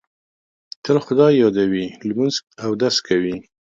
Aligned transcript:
تل 0.83 0.97
خدای 1.05 1.33
یادوي، 1.43 1.85
لمونځ 2.07 2.35
اودس 2.63 2.95
کوي. 3.07 3.35